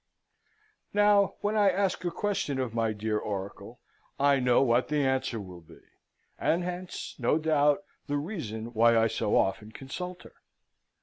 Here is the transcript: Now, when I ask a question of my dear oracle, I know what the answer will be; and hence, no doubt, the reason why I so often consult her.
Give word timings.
Now, 0.95 1.35
when 1.41 1.55
I 1.55 1.69
ask 1.69 2.03
a 2.03 2.09
question 2.09 2.59
of 2.59 2.73
my 2.73 2.91
dear 2.91 3.19
oracle, 3.19 3.79
I 4.19 4.39
know 4.39 4.63
what 4.63 4.87
the 4.87 5.05
answer 5.05 5.39
will 5.39 5.61
be; 5.61 5.77
and 6.39 6.63
hence, 6.63 7.13
no 7.19 7.37
doubt, 7.37 7.83
the 8.07 8.17
reason 8.17 8.73
why 8.73 8.97
I 8.97 9.05
so 9.05 9.37
often 9.37 9.71
consult 9.71 10.23
her. 10.23 10.33